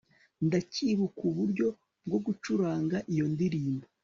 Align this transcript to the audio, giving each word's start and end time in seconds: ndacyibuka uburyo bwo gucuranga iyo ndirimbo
ndacyibuka 0.47 1.19
uburyo 1.31 1.67
bwo 2.05 2.19
gucuranga 2.25 2.97
iyo 3.11 3.25
ndirimbo 3.33 3.85